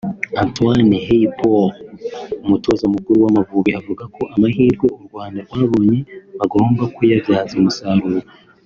Antoine 0.43 0.95
Hey 1.05 1.25
Paul 1.39 1.67
umutoza 2.45 2.85
mukuru 2.93 3.17
w'Amavubi 3.23 3.71
avuga 3.79 4.03
ko 4.15 4.21
amahirwe 4.35 4.85
u 4.97 5.01
Rwanda 5.05 5.39
rwabonye 5.47 5.99
bagomba 6.39 6.83
kuyabyaza 6.95 7.53
umusaruro 7.59 8.21